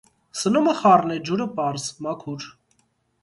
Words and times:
Սնումը 0.37 0.71
խառն 0.77 1.11
է, 1.15 1.17
ջուրը՝ 1.29 1.47
պարզ, 1.59 1.85
մաքուր։ 2.07 2.47